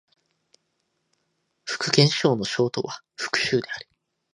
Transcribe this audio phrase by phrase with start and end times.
[1.63, 3.87] 福建省の省都は福州である